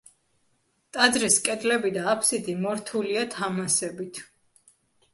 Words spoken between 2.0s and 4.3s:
აფსიდი მორთულია თამასებით.